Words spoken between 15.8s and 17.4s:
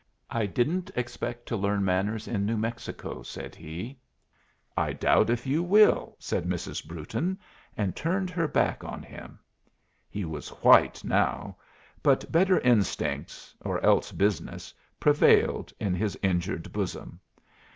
his injured bosom.